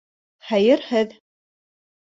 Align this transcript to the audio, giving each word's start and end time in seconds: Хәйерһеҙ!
Хәйерһеҙ! 0.51 1.15